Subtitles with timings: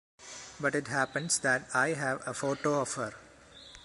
[0.59, 3.13] But it happens that I have a photo of her.